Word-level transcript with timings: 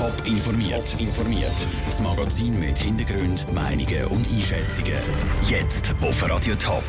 Top 0.00 0.14
informiert. 0.24 0.98
informiert. 0.98 1.66
Das 1.84 2.00
Magazin 2.00 2.58
mit 2.58 2.78
Hintergrund, 2.78 3.44
Meinungen 3.52 4.06
und 4.06 4.26
Einschätzungen. 4.32 4.94
Jetzt 5.46 5.94
auf 6.00 6.26
Radio 6.26 6.54
Top. 6.54 6.82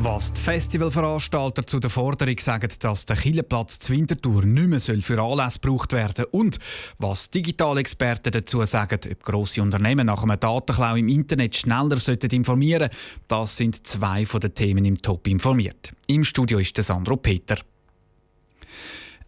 Was 0.00 0.30
die 0.34 0.42
Festivalveranstalter 0.42 1.66
zu 1.66 1.80
der 1.80 1.88
Forderung 1.88 2.38
sagen, 2.38 2.68
dass 2.80 3.06
der 3.06 3.16
Killeplatz 3.16 3.78
zur 3.78 3.96
Winterthur 3.96 4.44
nicht 4.44 4.90
mehr 4.90 5.00
für 5.00 5.22
Anlässe 5.22 5.58
gebraucht 5.58 5.92
werden 5.92 6.26
und 6.32 6.58
was 6.98 7.30
digitale 7.30 7.80
Experten 7.80 8.30
dazu 8.30 8.62
sagen, 8.66 9.00
ob 9.10 9.22
grosse 9.22 9.62
Unternehmen 9.62 10.08
nach 10.08 10.22
einem 10.22 10.38
Datenklau 10.38 10.96
im 10.96 11.08
Internet 11.08 11.56
schneller 11.56 11.96
sollten 11.96 12.28
informieren 12.28 12.90
das 13.26 13.56
sind 13.56 13.86
zwei 13.86 14.26
von 14.26 14.40
den 14.40 14.52
Themen 14.52 14.84
im 14.84 15.00
Top 15.00 15.26
informiert. 15.28 15.92
Im 16.08 16.24
Studio 16.24 16.58
ist 16.58 16.76
der 16.76 16.84
Sandro 16.84 17.16
Peter. 17.16 17.56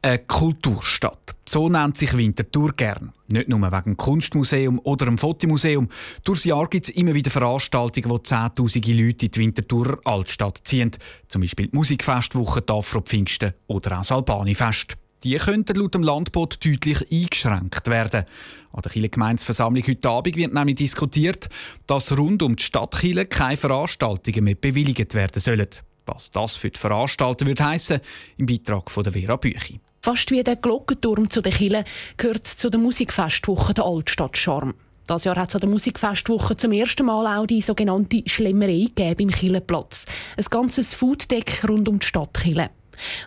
Eine 0.05 0.19
Kulturstadt. 0.19 1.37
So 1.49 1.69
nennt 1.69 1.97
sich 1.97 2.17
Winterthur 2.17 2.73
gern. 2.73 3.13
Nicht 3.29 3.49
nur 3.49 3.61
wegen 3.61 3.97
Kunstmuseum 3.97 4.81
oder 4.83 5.05
dem 5.05 5.17
Fotomuseum. 5.17 5.89
Durchs 6.25 6.43
Jahr 6.43 6.67
gibt 6.67 6.89
es 6.89 6.95
immer 6.97 7.15
wieder 7.15 7.31
Veranstaltungen, 7.31 8.11
wo 8.11 8.19
zehntausende 8.19 8.93
Leute 8.93 9.27
in 9.27 9.31
die 9.31 9.39
Winterthurer 9.39 10.01
Altstadt 10.05 10.59
ziehen. 10.65 10.91
Zum 11.29 11.43
Beispiel 11.43 11.69
die 11.69 11.77
Musikfestwoche, 11.77 12.63
die 12.63 12.73
Afro-Pfingsten 12.73 13.53
oder 13.69 13.93
auch 13.93 13.99
das 13.99 14.11
Albani-Fest. 14.11 14.95
Die 15.23 15.37
könnten 15.37 15.77
laut 15.77 15.95
dem 15.95 16.03
Landbot 16.03 16.59
deutlich 16.65 17.07
eingeschränkt 17.13 17.87
werden. 17.87 18.25
An 18.73 18.83
der 18.83 18.91
Kieler 18.91 19.09
Gemeinsversammlung 19.09 19.85
heute 19.87 20.09
Abend 20.09 20.35
wird 20.35 20.53
nämlich 20.53 20.77
diskutiert, 20.79 21.49
dass 21.87 22.19
rund 22.19 22.43
um 22.43 22.57
die 22.57 22.65
Stadt 22.65 22.99
Kiel 22.99 23.25
keine 23.27 23.57
Veranstaltungen 23.57 24.43
mehr 24.43 24.57
bewilligt 24.57 25.15
werden 25.15 25.41
sollen. 25.41 25.69
Was 26.07 26.33
das 26.33 26.57
für 26.57 26.71
die 26.71 26.81
Veranstalter 26.81 27.47
würde 27.47 27.65
heissen, 27.65 28.01
im 28.37 28.47
Beitrag 28.47 28.91
von 28.91 29.05
der 29.05 29.13
Vera 29.13 29.37
Büchi. 29.37 29.79
Fast 30.05 30.33
wie 30.33 30.43
der 30.43 30.57
Glockenturm 30.57 31.31
zu 31.31 31.43
den 31.43 31.53
Kille 31.53 31.85
gehört 32.17 32.45
zu 32.45 32.71
der 32.71 32.81
Musikfestwoche 32.81 33.73
der 33.73 33.85
Altstadt 33.85 34.37
Charme. 34.37 34.75
Das 35.07 35.23
Jahr 35.23 35.37
hat 35.37 35.51
es 35.51 35.55
an 35.55 35.61
der 35.61 35.71
Musikfestwoche 35.71 36.57
zum 36.57 36.73
ersten 36.73 37.07
Mal 37.07 37.39
auch 37.39 37.47
die 37.47 37.61
sogenannte 37.61 38.25
Schlemmerei 38.27 38.89
gegeben 38.93 39.29
im 39.29 39.31
Killenplatz. 39.31 40.07
Ein 40.37 40.45
ganzes 40.51 40.93
Fooddeck 40.93 41.63
rund 41.69 41.89
um 41.89 42.01
die 42.01 42.07
Stadt 42.07 42.35
Kille. 42.35 42.71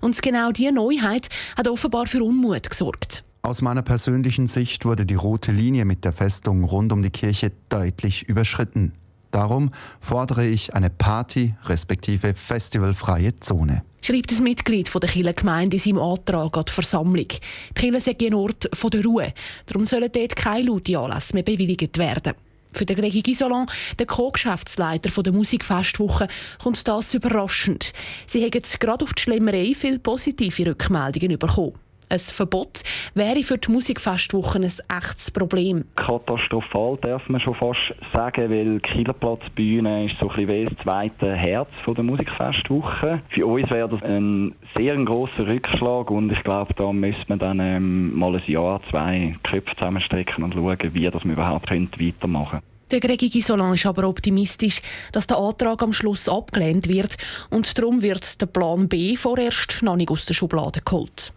Und 0.02 0.22
genau 0.22 0.52
diese 0.52 0.74
Neuheit 0.74 1.30
hat 1.56 1.70
offenbar 1.70 2.08
für 2.08 2.22
Unmut 2.22 2.70
gesorgt. 2.70 3.24
Aus 3.42 3.62
meiner 3.62 3.82
persönlichen 3.82 4.46
Sicht 4.46 4.84
wurde 4.84 5.06
die 5.06 5.16
rote 5.16 5.54
Linie 5.54 5.86
mit 5.86 6.04
der 6.04 6.12
Festung 6.12 6.66
rund 6.66 6.92
um 6.92 7.02
die 7.02 7.10
Kirche 7.10 7.54
deutlich 7.70 8.28
überschritten. 8.28 8.92
Darum 9.32 9.72
fordere 10.02 10.46
ich 10.46 10.76
eine 10.76 10.90
Party- 10.90 11.56
respektive 11.68 12.34
festivalfreie 12.34 13.40
Zone. 13.40 13.84
Schreibt 14.06 14.32
ein 14.34 14.44
Mitglied 14.44 14.94
der 14.94 15.10
Kieler 15.10 15.34
Gemeinde 15.34 15.78
in 15.78 15.82
seinem 15.82 15.98
Antrag 15.98 16.56
an 16.56 16.66
die 16.68 16.72
Versammlung. 16.72 17.28
Die 17.28 17.74
Kieler 17.74 18.00
sei 18.00 18.16
ein 18.22 18.36
Ort 18.36 18.70
der 18.94 19.04
Ruhe. 19.04 19.34
Darum 19.66 19.88
sollen 19.88 20.12
dort 20.12 20.36
keine 20.36 20.68
lauten 20.68 20.96
Anlässe 20.96 21.34
mehr 21.34 21.42
bewilligt 21.42 21.98
werden. 21.98 22.36
Für 22.72 22.86
den 22.86 22.98
Gregi 22.98 23.24
Gisolan, 23.24 23.66
den 24.00 24.06
Co-Geschäftsleiter 24.06 25.24
der 25.24 25.34
Musikfestwoche, 25.34 26.28
kommt 26.62 26.88
das 26.88 27.16
überraschend. 27.16 27.94
Sie 28.28 28.44
haben 28.44 28.62
gerade 28.80 29.04
auf 29.04 29.16
die 29.16 29.24
Schlemmerei 29.24 29.74
viele 29.74 29.98
positive 29.98 30.68
Rückmeldungen 30.68 31.40
bekommen. 31.40 31.74
Ein 32.16 32.20
Verbot 32.20 32.82
wäre 33.14 33.44
für 33.44 33.58
die 33.58 33.70
Musikfestwoche 33.70 34.58
ein 34.58 34.64
echtes 34.64 35.32
Problem. 35.32 35.84
Katastrophal 35.98 36.98
darf 37.02 37.28
man 37.28 37.42
schon 37.42 37.56
fast 37.56 37.94
sagen, 38.14 38.50
weil 38.50 38.80
die 38.80 38.80
Kielerplatzbühne 38.80 40.06
ist 40.06 40.18
so 40.18 40.30
ein 40.30 40.48
bisschen 40.48 40.74
das 40.74 40.84
zweite 40.84 41.34
Herz 41.34 41.68
der 41.86 42.04
Musikfestwoche. 42.06 43.22
Für 43.28 43.46
uns 43.46 43.70
wäre 43.70 43.90
das 43.90 44.02
ein 44.04 44.56
sehr 44.78 44.96
grosser 45.04 45.46
Rückschlag 45.46 46.10
und 46.10 46.32
ich 46.32 46.42
glaube, 46.44 46.74
da 46.76 46.94
müsste 46.94 47.26
man 47.28 47.40
dann 47.40 47.60
ähm, 47.60 48.18
mal 48.18 48.34
ein 48.34 48.44
Jahr, 48.48 48.80
zwei 48.90 49.36
Köpfe 49.44 49.76
zusammenstrecken 49.76 50.46
und 50.46 50.54
schauen, 50.54 50.78
wie 50.94 51.12
das 51.12 51.26
man 51.26 51.34
überhaupt 51.34 51.70
weitermachen 51.70 52.62
könnte. 52.62 52.66
Der 52.92 53.02
Gregi 53.02 53.28
Gisolan 53.28 53.74
ist 53.74 53.86
aber 53.86 54.08
optimistisch, 54.08 54.82
dass 55.12 55.28
der 55.28 55.38
Antrag 55.38 55.84
am 55.84 55.92
Schluss 55.92 56.30
abgelehnt 56.30 56.88
wird 56.88 57.18
und 57.50 57.78
darum 57.78 58.02
wird 58.02 58.40
der 58.40 58.46
Plan 58.46 58.88
B 58.88 59.18
vorerst 59.18 59.82
noch 59.82 59.98
nicht 59.98 60.12
aus 60.12 60.26
der 60.26 60.34
Schublade 60.34 60.80
geholt. 60.80 61.34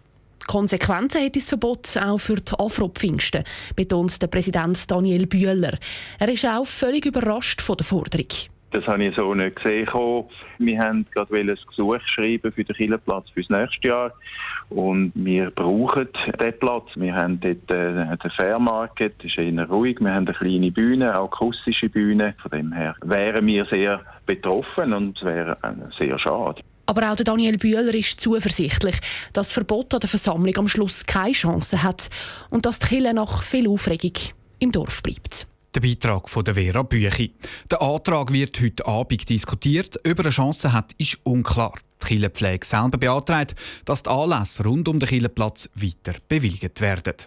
Konsequenzen 0.49 1.23
hat 1.23 1.35
das 1.35 1.47
Verbot 1.47 1.95
auch 1.95 2.17
für 2.17 2.37
die 2.37 2.53
Afro-Pfingsten, 2.57 3.43
betont 3.75 4.19
der 4.19 4.25
Präsident 4.25 4.89
Daniel 4.89 5.27
Bühler. 5.27 5.77
Er 6.17 6.27
ist 6.27 6.43
auch 6.43 6.65
völlig 6.65 7.05
überrascht 7.05 7.61
von 7.61 7.77
der 7.77 7.85
Forderung. 7.85 8.25
Das 8.71 8.87
habe 8.87 9.03
ich 9.03 9.15
so 9.15 9.35
nicht 9.35 9.57
gesehen. 9.57 9.87
Wir 10.57 10.79
haben 10.79 11.05
gerade 11.13 11.35
ein 11.35 11.47
Gesuch 11.67 12.01
schreiben 12.01 12.51
für 12.51 12.63
den 12.63 12.75
Killenplatz 12.75 13.29
für 13.29 13.41
das 13.41 13.49
nächste 13.51 13.87
Jahr. 13.89 14.13
Und 14.69 15.11
wir 15.13 15.51
brauchen 15.51 16.07
diesen 16.15 16.59
Platz. 16.59 16.89
Wir 16.95 17.13
haben 17.13 17.39
dort 17.39 17.69
äh, 17.69 18.17
den 18.17 18.31
Fairmarket, 18.31 19.15
das 19.19 19.25
ist 19.25 19.37
eher 19.37 19.69
ruhig. 19.69 19.99
Wir 19.99 20.15
haben 20.15 20.27
eine 20.27 20.35
kleine 20.35 20.71
Bühne, 20.71 21.15
auch 21.15 21.25
akustische 21.25 21.89
Bühne. 21.89 22.33
Von 22.41 22.51
dem 22.51 22.71
her 22.71 22.95
wären 23.03 23.45
wir 23.45 23.65
sehr 23.65 24.01
betroffen 24.25 24.93
und 24.93 25.17
es 25.17 25.23
wäre 25.23 25.57
äh, 25.61 25.95
sehr 25.95 26.17
schade. 26.17 26.63
Aber 26.89 27.11
auch 27.11 27.15
Daniel 27.17 27.59
Bühler 27.59 27.93
ist 27.93 28.19
zuversichtlich, 28.19 28.95
dass 29.33 29.49
das 29.49 29.51
Verbot 29.51 29.93
an 29.93 29.99
der 29.99 30.09
Versammlung 30.09 30.57
am 30.57 30.67
Schluss 30.67 31.05
keine 31.05 31.33
Chance 31.33 31.83
hat 31.83 32.09
und 32.49 32.65
dass 32.65 32.79
die 32.79 32.87
Kirche 32.87 33.13
nach 33.13 33.43
viel 33.43 33.69
Aufregung 33.69 34.13
im 34.57 34.71
Dorf 34.71 35.03
bleibt. 35.03 35.45
Der 35.75 35.81
Beitrag 35.81 36.27
von 36.27 36.43
der 36.43 36.55
Vera 36.55 36.81
Büchi. 36.81 37.35
Der 37.69 37.83
Antrag 37.83 38.33
wird 38.33 38.59
heute 38.59 38.87
Abend 38.87 39.29
diskutiert. 39.29 39.97
Ob 39.97 40.17
er 40.17 40.25
eine 40.25 40.29
Chance 40.31 40.73
hat, 40.73 40.93
ist 40.97 41.19
unklar. 41.21 41.75
Die 42.01 42.07
Kirchenpflege 42.07 42.65
selber 42.65 42.97
beantragt, 42.97 43.53
dass 43.85 44.01
die 44.01 44.09
Anlässe 44.09 44.63
rund 44.63 44.87
um 44.87 44.99
den 44.99 45.07
Kirchenplatz 45.07 45.69
weiter 45.75 46.17
bewilligt 46.27 46.81
werden. 46.81 47.17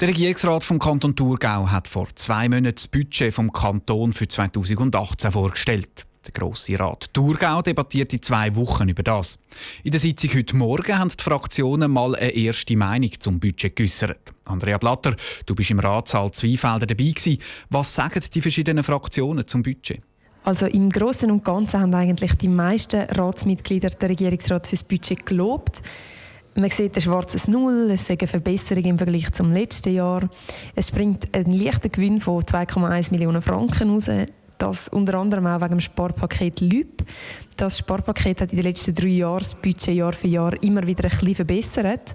Der 0.00 0.08
Regierungsrat 0.08 0.64
vom 0.64 0.80
Kanton 0.80 1.14
Thurgau 1.14 1.70
hat 1.70 1.86
vor 1.86 2.08
zwei 2.16 2.48
Monaten 2.48 2.74
das 2.74 2.88
Budget 2.88 3.32
vom 3.32 3.52
Kanton 3.52 4.12
für 4.12 4.26
2018 4.26 5.30
vorgestellt. 5.30 6.06
Der 6.24 6.32
Grosse 6.32 6.78
Rat 6.78 7.12
Thurgau 7.12 7.62
debattiert 7.62 8.12
in 8.12 8.22
zwei 8.22 8.54
Wochen 8.54 8.88
über 8.88 9.02
das. 9.02 9.40
In 9.82 9.90
der 9.90 9.98
Sitzung 9.98 10.30
heute 10.34 10.54
Morgen 10.54 10.96
haben 10.96 11.10
die 11.10 11.22
Fraktionen 11.22 11.90
mal 11.90 12.14
eine 12.14 12.30
erste 12.30 12.76
Meinung 12.76 13.10
zum 13.18 13.40
Budget 13.40 13.74
geäußert. 13.74 14.32
Andrea 14.44 14.78
Blatter, 14.78 15.16
du 15.46 15.54
bist 15.56 15.70
im 15.70 15.80
Ratssaal 15.80 16.30
Zweifelder 16.30 16.86
dabei 16.86 17.10
gewesen. 17.10 17.38
Was 17.70 17.94
sagen 17.94 18.22
die 18.32 18.40
verschiedenen 18.40 18.84
Fraktionen 18.84 19.46
zum 19.48 19.64
Budget? 19.64 20.00
Also 20.44 20.66
im 20.66 20.90
Großen 20.90 21.28
und 21.30 21.44
Ganzen 21.44 21.80
haben 21.80 21.94
eigentlich 21.94 22.34
die 22.34 22.48
meisten 22.48 23.00
Ratsmitglieder 23.00 23.90
der 23.90 24.10
Regierungsrat 24.10 24.68
für 24.68 24.76
das 24.76 24.84
Budget 24.84 25.26
gelobt. 25.26 25.82
Man 26.54 26.70
sieht 26.70 26.94
ein 26.96 27.00
schwarzes 27.00 27.48
Null, 27.48 27.90
es 27.90 28.02
ist 28.02 28.10
eine 28.10 28.28
Verbesserung 28.28 28.84
im 28.84 28.98
Vergleich 28.98 29.32
zum 29.32 29.52
letzten 29.52 29.94
Jahr. 29.94 30.28
Es 30.74 30.90
bringt 30.90 31.34
einen 31.34 31.52
leichten 31.52 31.90
Gewinn 31.90 32.20
von 32.20 32.42
2,1 32.42 33.10
Millionen 33.10 33.40
Franken 33.40 33.90
raus 33.90 34.08
das 34.62 34.88
unter 34.88 35.14
anderem 35.18 35.46
auch 35.46 35.60
wegen 35.60 35.72
dem 35.72 35.80
Sparpaket 35.80 36.60
LÜB. 36.60 37.02
Das 37.56 37.78
Sparpaket 37.78 38.40
hat 38.40 38.50
in 38.52 38.56
den 38.56 38.66
letzten 38.66 38.94
drei 38.94 39.08
Jahren 39.08 39.40
das 39.40 39.54
Budget 39.56 39.94
Jahr 39.94 40.12
für 40.12 40.28
Jahr 40.28 40.62
immer 40.62 40.86
wieder 40.86 41.04
ein 41.04 41.10
bisschen 41.10 41.34
verbessert. 41.34 42.14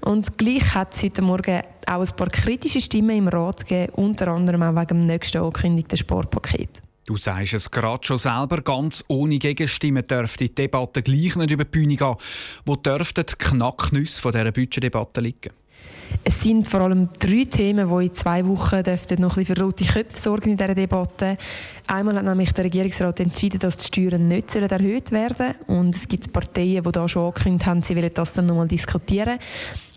Und 0.00 0.36
gleich 0.36 0.74
hat 0.74 0.94
es 0.94 1.02
heute 1.02 1.22
Morgen 1.22 1.62
auch 1.86 2.00
ein 2.00 2.16
paar 2.16 2.28
kritische 2.28 2.80
Stimmen 2.80 3.16
im 3.16 3.28
Rat 3.28 3.66
gegeben, 3.66 3.92
unter 3.94 4.28
anderem 4.28 4.62
auch 4.62 4.74
wegen 4.74 5.00
dem 5.00 5.06
nächsten 5.06 5.38
angekündigten 5.38 5.96
Sparpaket. 5.96 6.82
Du 7.06 7.16
sagst 7.16 7.52
es 7.52 7.70
gerade 7.70 8.04
schon 8.04 8.18
selber, 8.18 8.62
ganz 8.62 9.04
ohne 9.08 9.38
Gegenstimmen 9.38 10.06
dürfte 10.06 10.48
die 10.48 10.54
Debatte 10.54 11.02
gleich 11.02 11.36
nicht 11.36 11.50
über 11.50 11.64
die 11.64 11.70
Bühne 11.70 11.96
gehen. 11.96 12.16
Wo 12.64 12.76
dürften 12.76 13.24
die 13.26 13.34
Knacknüsse 13.36 14.32
dieser 14.32 14.52
Budgetdebatte 14.52 15.20
liegen? 15.20 15.52
Es 16.26 16.40
sind 16.40 16.68
vor 16.68 16.80
allem 16.80 17.10
drei 17.18 17.44
Themen, 17.44 17.88
die 17.88 18.06
in 18.06 18.14
zwei 18.14 18.46
Wochen 18.46 18.82
noch 19.18 19.36
ein 19.36 19.44
für 19.46 19.60
rote 19.60 19.84
Köpfe 19.84 20.20
sorgen 20.20 20.50
in 20.50 20.56
dieser 20.56 20.74
Debatte. 20.74 21.36
Einmal 21.86 22.16
hat 22.16 22.24
nämlich 22.24 22.52
der 22.52 22.64
Regierungsrat 22.64 23.20
entschieden, 23.20 23.58
dass 23.58 23.76
die 23.76 23.86
Steuern 23.86 24.28
nicht 24.28 24.54
erhöht 24.54 25.12
werden 25.12 25.54
sollen. 25.66 25.80
Und 25.80 25.94
es 25.94 26.08
gibt 26.08 26.32
Parteien, 26.32 26.82
die 26.82 26.92
da 26.92 27.08
schon 27.08 27.26
angekündigt 27.26 27.66
haben, 27.66 27.82
sie 27.82 27.94
wollen 27.94 28.10
das 28.14 28.32
dann 28.32 28.46
nochmal 28.46 28.68
diskutieren. 28.68 29.38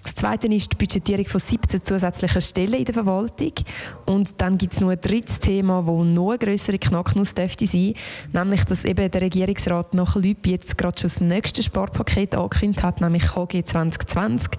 Das 0.07 0.15
Zweite 0.15 0.47
ist 0.47 0.71
die 0.71 0.77
Budgetierung 0.77 1.25
von 1.25 1.41
17 1.41 1.83
zusätzlichen 1.83 2.41
Stellen 2.41 2.75
in 2.75 2.85
der 2.85 2.93
Verwaltung. 2.93 3.51
Und 4.05 4.41
dann 4.41 4.57
gibt 4.57 4.71
es 4.71 4.79
noch 4.79 4.89
ein 4.89 5.01
drittes 5.01 5.39
Thema, 5.39 5.85
wo 5.85 6.05
noch 6.05 6.29
eine 6.29 6.39
größere 6.39 6.79
Knacknuss 6.79 7.33
dürfte 7.33 7.67
sein, 7.67 7.93
nämlich, 8.31 8.63
dass 8.63 8.85
eben 8.85 9.11
der 9.11 9.21
Regierungsrat 9.21 9.93
nach 9.93 10.15
Lüb 10.15 10.47
jetzt 10.47 10.77
gerade 10.77 10.97
schon 10.97 11.09
das 11.09 11.19
nächste 11.19 11.61
Sparpaket 11.61 12.35
angekündigt 12.35 12.83
hat, 12.83 13.01
nämlich 13.01 13.35
HG 13.35 13.63
2020. 13.63 14.51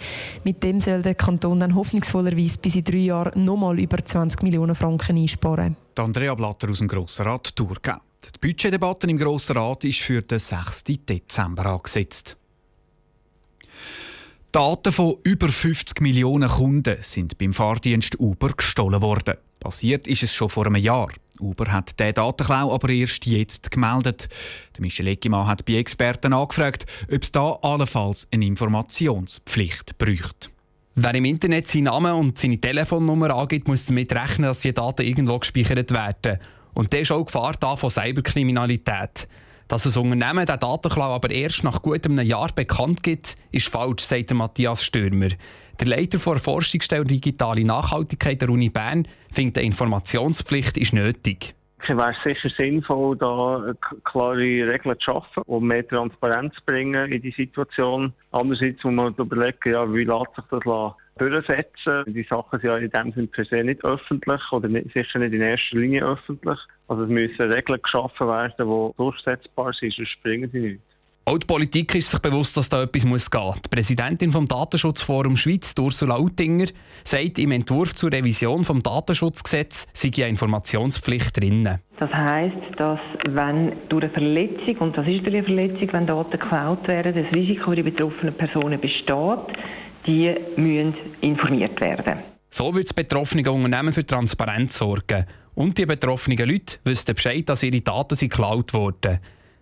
Mit 0.45 0.63
dem 0.63 0.81
soll 0.81 1.01
der 1.01 1.15
Kanton 1.15 1.61
dann 1.61 1.75
hoffnungsvollerweise 1.75 2.59
bis 2.59 2.77
in 2.77 2.85
drei 2.85 2.99
Jahren 2.99 3.43
nochmal 3.43 3.81
über 3.81 4.05
20 4.05 4.43
Millionen 4.43 4.75
Franken 4.75 5.17
einsparen. 5.17 5.79
Die 5.97 6.03
Andrea 6.03 6.35
Blatter 6.35 6.69
aus 6.69 6.79
dem 6.79 6.89
Grossen 6.89 7.25
Rat 7.25 7.57
Thurgau. 7.57 7.97
Die 8.23 8.49
Budgetdebatte 8.49 9.09
im 9.09 9.17
Grossen 9.17 9.57
Rat 9.57 9.83
ist 9.85 10.01
für 10.01 10.21
den 10.21 10.39
6. 10.39 10.85
Dezember 10.85 11.65
angesetzt. 11.67 12.37
Daten 14.51 14.93
von 14.93 15.17
über 15.25 15.49
50 15.49 16.01
Millionen 16.01 16.49
Kunden 16.49 16.97
sind 17.01 17.37
beim 17.37 17.53
Fahrdienst 17.53 18.19
Uber 18.19 18.49
gestohlen 18.57 19.03
worden. 19.03 19.35
Passiert 19.61 20.09
ist 20.09 20.23
es 20.23 20.33
schon 20.33 20.49
vor 20.49 20.65
einem 20.65 20.77
Jahr. 20.77 21.09
Uber 21.39 21.71
hat 21.71 22.01
diesen 22.01 22.15
Datenklau 22.15 22.73
aber 22.73 22.89
erst 22.89 23.27
jetzt 23.27 23.71
gemeldet. 23.71 24.31
Der 24.75 24.81
Michel 24.81 25.09
Eckimann 25.09 25.47
hat 25.47 25.67
bei 25.67 25.75
Experten 25.75 26.33
angefragt, 26.33 26.87
ob 27.13 27.23
es 27.23 27.31
da 27.31 27.59
allenfalls 27.61 28.27
eine 28.31 28.47
Informationspflicht 28.47 29.99
bräuchte. 29.99 30.49
Wer 30.95 31.15
im 31.15 31.27
Internet 31.27 31.69
seinen 31.69 31.85
Namen 31.85 32.13
und 32.15 32.39
seine 32.39 32.59
Telefonnummer 32.59 33.35
angibt, 33.35 33.69
muss 33.69 33.85
damit 33.85 34.15
rechnen, 34.15 34.47
dass 34.49 34.61
die 34.61 34.73
Daten 34.73 35.03
irgendwo 35.03 35.39
gespeichert 35.39 35.91
werden. 35.91 36.39
Und 36.73 36.95
das 36.95 37.01
ist 37.01 37.13
auch 37.13 37.27
Gefahr 37.27 37.53
da 37.61 37.77
von 37.77 37.91
Cyberkriminalität. 37.91 39.29
Dass 39.69 39.85
ein 39.85 40.03
Unternehmen 40.03 40.47
den 40.47 40.59
Datenklau 40.59 41.15
aber 41.15 41.31
erst 41.31 41.63
nach 41.63 41.83
gut 41.83 42.07
einem 42.07 42.21
Jahr 42.21 42.51
bekannt 42.55 43.03
gibt, 43.03 43.37
ist 43.53 43.69
falsch, 43.69 44.05
sagt 44.05 44.33
Matthias 44.33 44.83
Stürmer. 44.83 45.29
Der 45.79 45.87
Leiter 45.87 46.17
der 46.17 46.39
Forschungsstelle 46.39 47.05
Digitale 47.05 47.65
Nachhaltigkeit 47.65 48.41
der 48.41 48.49
Uni 48.49 48.71
Bern 48.71 49.07
findet, 49.31 49.59
eine 49.59 49.67
Informationspflicht 49.67 50.79
ist 50.79 50.95
nötig. 50.95 51.55
Es 51.83 51.91
wäre 51.91 52.15
sicher 52.25 52.49
sinnvoll, 52.49 53.17
da 53.19 53.73
klare 54.05 54.41
Regeln 54.41 54.99
zu 54.99 55.05
schaffen, 55.05 55.43
um 55.47 55.67
mehr 55.67 55.87
Transparenz 55.87 56.55
zu 56.55 56.63
bringen 56.65 57.13
in 57.13 57.21
die 57.21 57.31
Situation. 57.31 58.13
Andererseits 58.33 58.83
muss 58.83 58.95
man 58.95 59.15
überlegen, 59.15 59.73
ja, 59.73 59.95
wie 59.95 60.05
lässt 60.05 60.35
sich 60.35 60.45
das 60.51 60.65
durchsetzen. 61.19 62.05
Die 62.07 62.23
Sachen 62.23 62.61
sind 62.61 62.69
ja 62.69 62.79
in 62.79 62.91
dem 62.91 63.13
Sinne 63.13 63.27
per 63.27 63.45
se 63.45 63.63
nicht 63.63 63.85
öffentlich 63.85 64.41
oder 64.53 64.69
nicht, 64.69 64.93
sicher 64.95 65.19
nicht 65.19 65.35
in 65.35 65.41
erster 65.41 65.77
Linie 65.77 66.05
öffentlich. 66.05 66.59
Also 66.89 67.05
es 67.05 67.11
müssen 67.11 67.53
Regeln 67.53 67.81
geschaffen 67.83 68.29
werden, 68.29 68.55
die 68.59 68.97
durchsetzbar 68.97 69.73
sind, 69.73 69.93
sonst 69.93 70.09
springen 70.09 70.51
sie 70.53 70.61
nicht. 70.61 70.81
Auch 71.29 71.37
die 71.37 71.47
Politik 71.47 71.95
ist 71.95 72.11
sich 72.11 72.21
bewusst, 72.21 72.57
dass 72.57 72.71
da 72.71 72.85
etwas 72.85 73.05
muss 73.05 73.31
gehen 73.31 73.43
muss. 73.43 73.61
Die 73.61 73.69
Präsidentin 73.69 74.33
vom 74.33 74.47
Datenschutzforum 74.47 75.37
Schweiz, 75.37 75.75
Ursula 75.79 76.17
Outinger, 76.17 76.69
sagt, 77.05 77.39
im 77.39 77.53
Entwurf 77.53 77.95
zur 77.95 78.11
Revision 78.11 78.63
des 78.63 78.79
Datenschutzgesetzes 78.83 79.89
sei 79.93 80.11
eine 80.17 80.29
Informationspflicht 80.31 81.39
drin. 81.39 81.69
Das 81.99 82.15
heisst, 82.15 82.57
dass 82.79 83.01
wenn 83.29 83.73
durch 83.91 84.05
eine 84.05 84.13
Verletzung, 84.15 84.77
und 84.79 84.97
das 84.97 85.07
ist 85.07 85.27
eine 85.27 85.43
Verletzung, 85.43 85.93
wenn 85.93 86.07
Daten 86.07 86.31
geklaut 86.31 86.89
werden, 86.89 87.15
das 87.15 87.35
Risiko 87.35 87.73
für 87.73 87.77
die 87.77 87.83
betroffenen 87.83 88.33
Personen 88.33 88.81
besteht, 88.81 89.59
die 90.09 90.35
müssen 90.57 90.95
informiert 91.21 91.81
werden. 91.81 92.21
So 92.51 92.75
wird 92.75 92.87
das 92.87 92.95
betroffene 92.95 93.49
Unternehmen 93.51 93.93
für 93.93 94.05
Transparenz 94.05 94.79
sorgen. 94.79 95.27
Und 95.55 95.77
die 95.77 95.85
betroffenen 95.85 96.39
Leute 96.39 96.79
wissen 96.85 97.15
Bescheid, 97.15 97.47
dass 97.49 97.63
ihre 97.63 97.83
Daten 97.83 98.17
geklaut 98.17 98.73
wurden. 98.73 99.19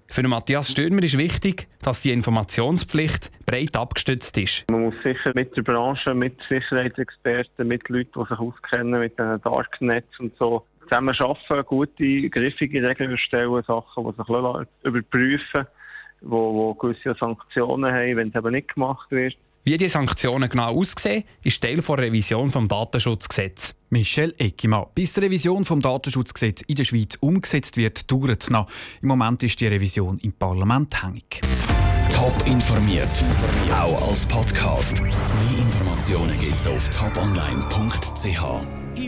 Für 0.09 0.23
Matthias 0.23 0.71
Stürmer 0.71 1.03
ist 1.03 1.19
wichtig, 1.19 1.67
dass 1.83 2.03
die 2.03 2.13
Informationspflicht 2.13 3.33
breit 3.45 3.77
abgestützt 3.77 4.39
ist. 4.39 4.65
Man 4.71 4.85
muss 4.85 4.95
sicher 5.03 5.33
mit 5.35 5.57
der 5.57 5.63
Branche, 5.63 6.15
mit 6.15 6.41
Sicherheitsexperten, 6.49 7.67
mit 7.67 7.89
Leuten, 7.89 8.13
die 8.15 8.29
sich 8.29 8.39
auskennen 8.39 9.01
mit 9.01 9.19
den 9.19 9.41
Darknets 9.43 10.21
und 10.21 10.37
so, 10.39 10.65
zusammen 10.85 11.17
arbeiten, 11.19 11.67
gute, 11.67 12.31
griffige 12.31 12.89
Regeln 12.89 13.11
erstellen, 13.11 13.65
Sachen, 13.67 14.05
die 14.05 14.17
sich 14.17 14.67
überprüfen 14.85 15.67
wo, 16.21 16.55
wo 16.55 16.75
gewisse 16.75 17.15
Sanktionen 17.19 17.93
haben, 17.93 18.17
wenn 18.17 18.29
es 18.29 18.35
eben 18.35 18.53
nicht 18.53 18.75
gemacht 18.75 19.11
wird. 19.11 19.37
Wie 19.69 19.77
die 19.77 19.89
Sanktionen 19.89 20.49
genau 20.49 20.79
aussehen, 20.79 21.25
ist 21.43 21.61
Teil 21.61 21.79
der 21.81 21.99
Revision 21.99 22.53
des 22.53 22.69
Datenschutzgesetzes. 22.69 23.75
Michel 23.91 24.33
Eckimann. 24.39 24.87
Bis 24.95 25.15
die 25.15 25.21
Revision 25.21 25.65
des 25.65 25.79
Datenschutzgesetzes 25.81 26.69
in 26.69 26.77
der 26.77 26.85
Schweiz 26.85 27.17
umgesetzt 27.19 27.77
wird, 27.77 28.09
dauert 28.09 28.45
es 28.45 28.51
noch. 28.51 28.71
Im 29.03 29.09
Moment 29.09 29.43
ist 29.43 29.61
die 29.61 29.67
Revision 29.67 30.21
im 30.21 30.35
Parlament 30.35 31.03
hängig. 31.03 31.41
Top 32.11 32.47
informiert, 32.47 33.25
auch 33.73 34.09
als 34.09 34.25
Podcast. 34.27 35.03
Mehr 35.03 35.11
Informationen 35.59 36.39
gibt 36.39 36.61
es 36.61 36.69
auf 36.69 36.89
toponline.ch. 36.91 38.76